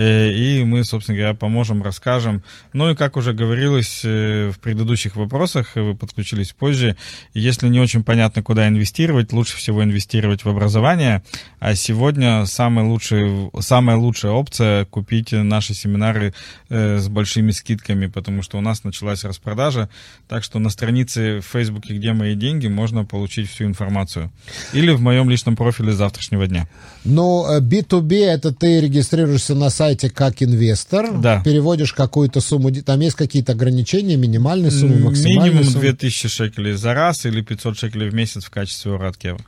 [0.01, 2.45] и мы, собственно говоря, поможем, расскажем.
[2.73, 6.97] Ну и, как уже говорилось э, в предыдущих вопросах, вы подключились позже,
[7.35, 11.25] если не очень понятно, куда инвестировать, лучше всего инвестировать в образование,
[11.59, 16.33] а сегодня самая лучшая, самая лучшая опция купить наши семинары
[16.69, 19.89] э, с большими скидками, потому что у нас началась распродажа,
[20.29, 24.31] так что на странице в Фейсбуке «Где мои деньги» можно получить всю информацию.
[24.73, 26.69] Или в моем личном профиле завтрашнего дня.
[27.05, 31.43] Ну, B2B— это ты регистрируешься на сайте сайте как инвестор, да.
[31.43, 35.81] переводишь какую-то сумму, там есть какие-то ограничения, минимальные суммы, максимальные Минимум суммы?
[35.81, 39.39] 2000 шекелей за раз или 500 шекелей в месяц в качестве ураткева.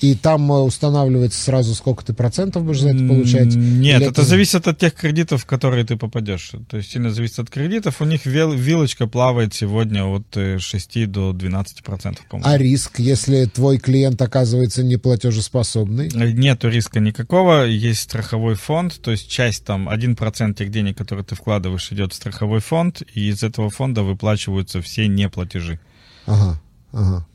[0.00, 3.54] И там э, устанавливается сразу, сколько ты процентов будешь за это получать?
[3.54, 6.52] Нет, это, это зависит от тех кредитов, в которые ты попадешь.
[6.68, 8.00] То есть сильно зависит от кредитов.
[8.00, 10.26] У них вилочка плавает сегодня от
[10.58, 12.48] 6 э, до 12 процентов, по-моему.
[12.48, 16.08] А риск, если твой клиент оказывается неплатежеспособный?
[16.14, 17.64] Э, нету риска никакого.
[17.66, 22.16] Есть страховой фонд, то есть часть там, 1% тех денег, которые ты вкладываешь, идет в
[22.16, 25.80] страховой фонд, и из этого фонда выплачиваются все неплатежи.
[26.26, 26.60] Ага,
[26.92, 27.26] ага.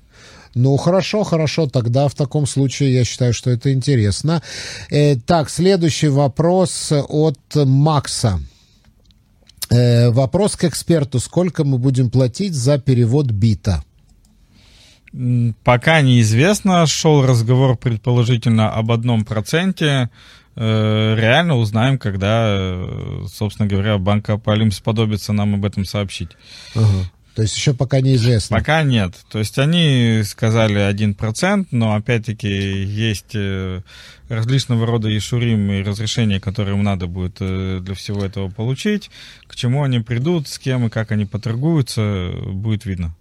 [0.55, 4.41] Ну, хорошо, хорошо, тогда в таком случае я считаю, что это интересно.
[4.91, 8.39] Э, так, следующий вопрос от Макса.
[9.69, 11.19] Э, вопрос к эксперту.
[11.19, 13.83] Сколько мы будем платить за перевод бита?
[15.63, 16.85] Пока неизвестно.
[16.85, 20.09] Шел разговор предположительно об одном проценте.
[20.55, 26.29] Э, реально узнаем, когда, э, собственно говоря, банк Апалим сподобится нам об этом сообщить.
[26.75, 27.11] Ага.
[27.35, 28.57] То есть еще пока неизвестно?
[28.57, 29.15] Пока нет.
[29.31, 33.81] То есть они сказали 1%, но опять-таки есть э,
[34.29, 39.09] различного рода ишурим и разрешения, которые им надо будет э, для всего этого получить.
[39.47, 43.15] К чему они придут, с кем и как они поторгуются, будет видно.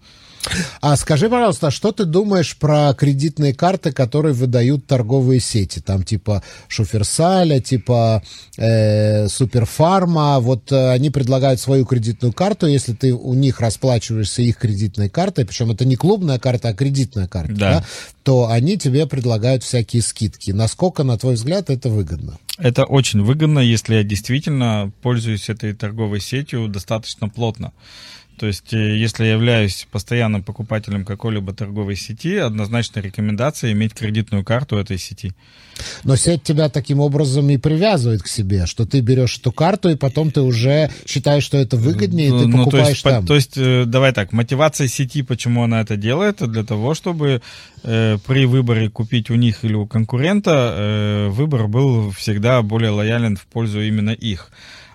[0.81, 5.81] А скажи, пожалуйста, что ты думаешь про кредитные карты, которые выдают торговые сети?
[5.81, 8.23] Там типа Шуферсаля, типа
[8.57, 10.41] э, Суперфарма.
[10.41, 15.45] Вот э, они предлагают свою кредитную карту, если ты у них расплачиваешься их кредитной картой,
[15.45, 17.73] причем это не клубная карта, а кредитная карта, да.
[17.73, 17.85] Да,
[18.23, 20.51] то они тебе предлагают всякие скидки.
[20.51, 22.39] Насколько, на твой взгляд, это выгодно?
[22.59, 27.73] Это очень выгодно, если я действительно пользуюсь этой торговой сетью достаточно плотно.
[28.43, 34.45] То есть, э, если я являюсь постоянным покупателем какой-либо торговой сети, однозначно рекомендация иметь кредитную
[34.45, 35.33] карту этой сети.
[36.03, 39.95] Но сеть тебя таким образом и привязывает к себе, что ты берешь эту карту, и
[39.95, 43.27] потом ты уже считаешь, что это выгоднее, и ты ну, покупаешь то есть, там.
[43.27, 47.43] то есть, э, давай так, мотивация сети, почему она это делает, это для того, чтобы
[47.85, 53.37] э, при выборе купить у них или у конкурента, э, выбор был всегда более лоялен
[53.37, 54.51] в пользу именно их.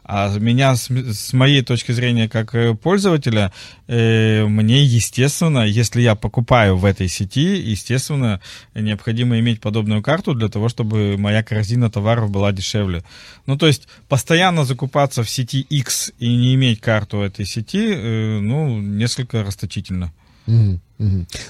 [0.07, 3.51] А меня, с, с моей точки зрения, как э, пользователя,
[3.87, 8.39] э, мне, естественно, если я покупаю в этой сети, естественно,
[8.73, 13.03] необходимо иметь подобную карту для того, чтобы моя корзина товаров была дешевле.
[13.47, 18.39] Ну, то есть, постоянно закупаться в сети X и не иметь карту этой сети, э,
[18.39, 20.13] ну, несколько расточительно.
[20.47, 20.79] Mm-hmm.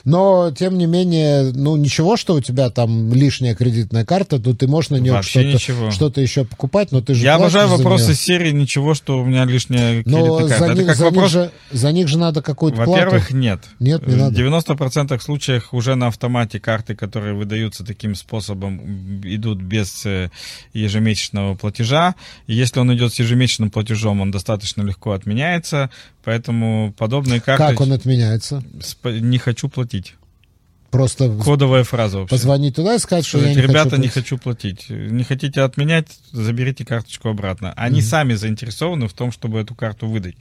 [0.04, 4.68] Но, тем не менее, ну, ничего, что у тебя там лишняя кредитная карта, то ты
[4.68, 8.52] можешь на нее что-то, что-то еще покупать, но ты же Я обожаю вопросы из серии
[8.52, 10.66] «Ничего, что у меня лишняя но кредитная карта».
[10.66, 11.24] За, них, за, вопрос...
[11.24, 12.92] них же, за них же надо какую-то плату.
[12.92, 13.62] Во-первых, нет.
[13.80, 14.36] Нет, не надо.
[14.36, 20.30] В 90% случаев уже на автомате карты, которые выдаются таким способом, идут без э,
[20.74, 22.16] ежемесячного платежа.
[22.48, 25.90] И если он идет с ежемесячным платежом, он достаточно легко отменяется,
[26.24, 27.64] поэтому подобные карты...
[27.64, 28.64] Как он отменяется?
[29.06, 30.16] Не не хочу платить.
[30.92, 32.36] Просто кодовая фраза вообще.
[32.36, 34.90] Позвонить туда и сказать, что, что я не ребята хочу не хочу платить.
[34.90, 37.74] Не хотите отменять, заберите карточку обратно.
[37.76, 38.04] Они mm-hmm.
[38.04, 40.36] сами заинтересованы в том, чтобы эту карту выдать.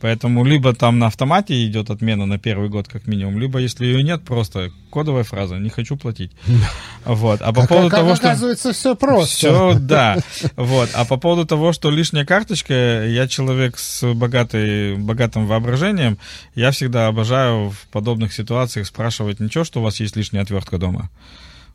[0.00, 4.02] Поэтому либо там на автомате идет отмена на первый год как минимум, либо если ее
[4.02, 6.32] нет, просто кодовая фраза «не хочу платить».
[7.04, 7.40] Вот.
[7.40, 8.28] А по как, поводу как, того, что...
[8.28, 9.36] оказывается, все просто.
[9.36, 10.18] Все, да.
[10.56, 10.90] Вот.
[10.92, 16.18] А по поводу того, что лишняя карточка, я человек с богатой, богатым воображением,
[16.56, 21.10] я всегда обожаю в подобных ситуациях спрашивать ничего, что вас есть лишняя отвертка дома.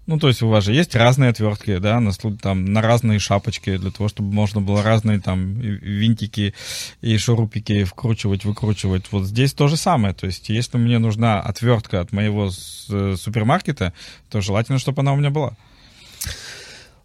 [0.07, 3.77] Ну, то есть у вас же есть разные отвертки, да, на, там, на разные шапочки,
[3.77, 6.55] для того, чтобы можно было разные там винтики
[7.01, 9.11] и шурупики вкручивать, выкручивать.
[9.11, 10.13] Вот здесь то же самое.
[10.13, 12.49] То есть если мне нужна отвертка от моего
[12.89, 13.93] э, супермаркета,
[14.29, 15.55] то желательно, чтобы она у меня была.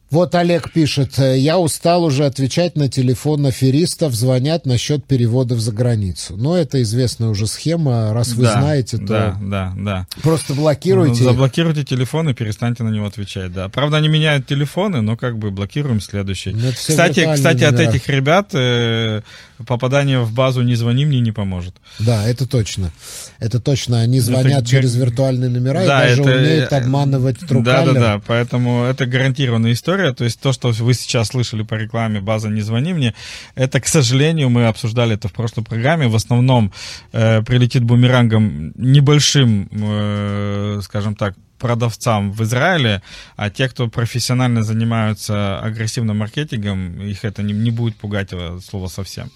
[0.09, 6.37] Вот Олег пишет, я устал уже отвечать на телефон аферистов, звонят насчет переводов за границу.
[6.37, 10.07] Но это известная уже схема, раз вы да, знаете, то да, да, да.
[10.23, 11.25] просто блокируйте.
[11.25, 13.69] Ну, заблокируйте телефон и перестаньте на него отвечать, да.
[13.69, 16.53] Правда, они меняют телефоны, но как бы блокируем следующий.
[16.53, 19.23] Ну, кстати, кстати, от этих ребят э,
[19.65, 21.77] попадание в базу «не звони мне» не поможет.
[21.99, 22.93] Да, это точно.
[23.39, 24.01] Это точно.
[24.01, 24.71] Они звонят это...
[24.71, 26.39] через виртуальные номера да, и даже это...
[26.39, 27.95] умеют обманывать трукалер.
[27.95, 28.23] Да, да, да.
[28.27, 30.13] Поэтому это гарантированная история.
[30.13, 33.15] То есть то, что вы сейчас слышали по рекламе «База, не звони мне»,
[33.55, 36.73] это, к сожалению, мы обсуждали это в прошлой программе, в основном
[37.13, 43.03] э, прилетит бумерангом небольшим, э, скажем так, продавцам в Израиле,
[43.37, 48.31] а те, кто профессионально занимаются агрессивным маркетингом, их это не, не будет пугать
[48.63, 49.31] слово совсем.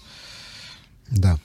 [1.11, 1.37] Да.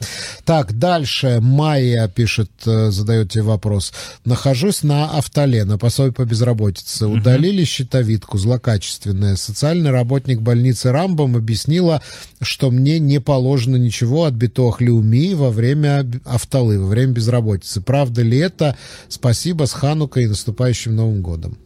[0.44, 3.92] Так, дальше Майя пишет, э, задает тебе вопрос.
[4.24, 7.06] Нахожусь на автоле, на пособие по безработице.
[7.06, 9.34] Удалили щитовидку злокачественная.
[9.34, 12.00] Социальный работник больницы Рамбом объяснила,
[12.40, 17.80] что мне не положено ничего от битохлеумии во время автолы, во время безработицы.
[17.80, 18.76] Правда ли это?
[19.08, 21.58] Спасибо с Ханукой и наступающим Новым годом.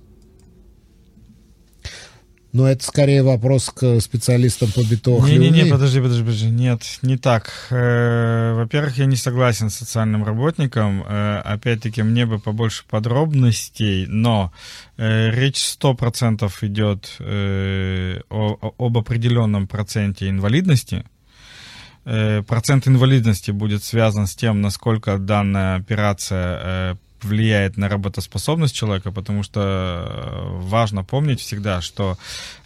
[2.52, 5.24] Но это скорее вопрос к специалистам по битовым.
[5.24, 6.50] Не-не-не, подожди, подожди, подожди.
[6.50, 7.52] Нет, не так.
[7.70, 11.04] Э, во-первых, я не согласен с социальным работником.
[11.06, 14.52] Э, опять-таки, мне бы побольше подробностей, но
[14.96, 21.04] э, речь сто процентов идет об определенном проценте инвалидности.
[22.02, 29.60] Процент инвалидности будет связан с тем, насколько данная операция влияет на работоспособность человека, потому что
[29.60, 32.18] э, важно помнить всегда, что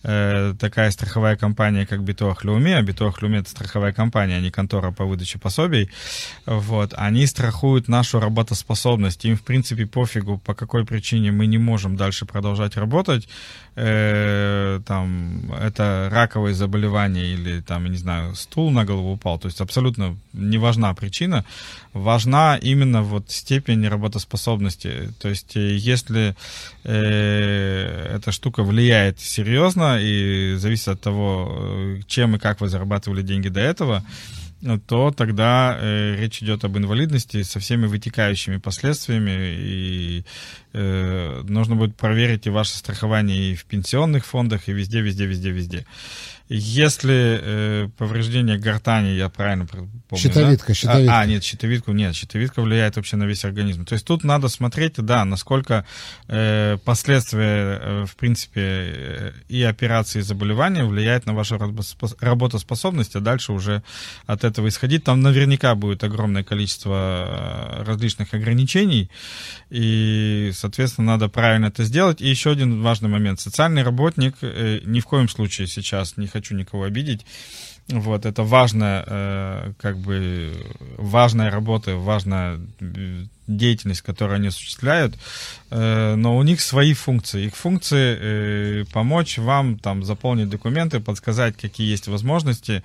[0.05, 4.51] э, такая страховая компания, как Битуах Люми, а Битуах Люми это страховая компания, а не
[4.51, 5.91] контора по выдаче пособий,
[6.47, 9.25] вот, они страхуют нашу работоспособность.
[9.25, 13.29] Им, в принципе, пофигу, по какой причине мы не можем дальше продолжать работать,
[13.77, 19.61] э, там, это раковые заболевания или, там, не знаю, стул на голову упал, то есть
[19.61, 21.45] абсолютно не важна причина,
[21.93, 25.13] важна именно вот степень работоспособности.
[25.21, 26.37] То есть э, если
[26.85, 33.23] э, эта штука влияет серьезно и зависит от того, э, чем и как вы зарабатывали
[33.23, 34.05] деньги до этого,
[34.87, 40.25] то тогда э, речь идет об инвалидности со всеми вытекающими последствиями, и
[40.73, 45.51] э, нужно будет проверить и ваше страхование и в пенсионных фондах, и везде, везде, везде,
[45.51, 45.87] везде.
[46.47, 50.75] Если э, повреждение гортани, я правильно помню, щитовидка, да?
[50.75, 51.15] щитовидка.
[51.15, 53.87] А, а, нет, щитовидку нет, щитовидка влияет вообще на весь организм.
[53.87, 55.87] То есть тут надо смотреть, да, насколько
[56.29, 61.59] э, последствия, э, в принципе, э, и операции, и заболевания влияют на вашу
[62.21, 63.83] работоспособность, а дальше уже
[64.27, 65.03] от этого исходить.
[65.03, 69.11] Там наверняка будет огромное количество э, различных ограничений,
[69.71, 72.21] и, соответственно, надо правильно это сделать.
[72.21, 73.41] И еще один важный момент.
[73.41, 77.25] Социальный работник э, ни в коем случае сейчас не хочу никого обидеть.
[77.89, 80.53] Вот, это важная, э, как бы,
[80.99, 82.59] важная работа, важная
[83.47, 85.15] деятельность, которую они осуществляют,
[85.71, 87.47] э, но у них свои функции.
[87.47, 92.83] Их функции э, помочь вам там заполнить документы, подсказать, какие есть возможности,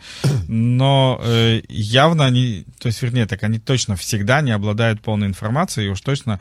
[0.48, 5.88] но э, явно они, то есть, вернее, так они точно всегда не обладают полной информацией,
[5.88, 6.40] и уж точно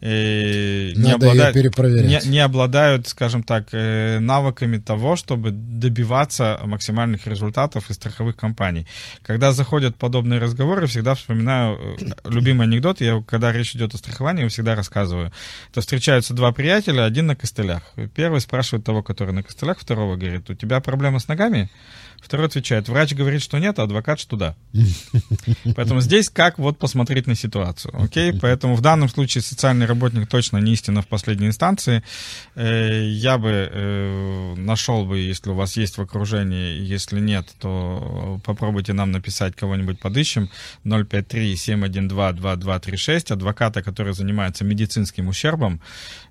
[0.00, 8.36] не, обладают, не, не обладают, скажем так, навыками того, чтобы добиваться максимальных результатов из страховых
[8.36, 8.86] компаний.
[9.22, 11.78] Когда заходят подобные разговоры, всегда вспоминаю
[12.24, 15.32] любимый анекдот, я когда речь идет о страховании, я всегда рассказываю.
[15.72, 17.82] То встречаются два приятеля, один на костылях.
[18.14, 21.70] Первый спрашивает того, который на костылях, второго говорит, у тебя проблема с ногами?
[22.20, 24.54] Второй отвечает, врач говорит, что нет, а адвокат, что да.
[25.74, 28.38] Поэтому здесь как вот посмотреть на ситуацию, окей?
[28.38, 32.02] Поэтому в данном случае социальный работник точно не истина в последней инстанции.
[32.54, 38.38] Э, я бы э, нашел бы, если у вас есть в окружении, если нет, то
[38.44, 40.50] попробуйте нам написать кого-нибудь подыщем.
[40.84, 45.80] 053-712-2236, адвоката, который занимается медицинским ущербом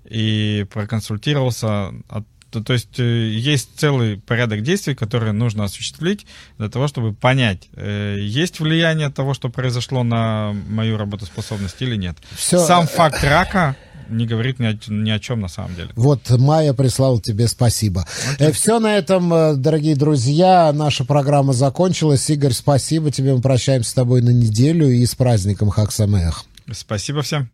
[0.04, 6.26] и проконсультировался от то, то есть э, есть целый порядок действий, которые нужно осуществить
[6.58, 12.16] для того, чтобы понять, э, есть влияние того, что произошло на мою работоспособность или нет.
[12.34, 12.58] Все...
[12.58, 13.76] Сам факт рака
[14.08, 15.90] не говорит ни о, ни о чем на самом деле.
[15.94, 18.04] Вот Майя прислал тебе спасибо.
[18.32, 18.48] Okay.
[18.48, 20.72] Э, Все на этом, дорогие друзья.
[20.74, 22.28] Наша программа закончилась.
[22.30, 23.32] Игорь, спасибо тебе.
[23.32, 26.46] Мы прощаемся с тобой на неделю и с праздником Хаксамех.
[26.72, 27.50] Спасибо всем.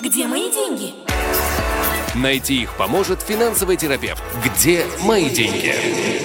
[0.00, 0.94] Где мои деньги?
[2.14, 4.22] Найти их поможет финансовый терапевт.
[4.44, 6.19] Где мои деньги?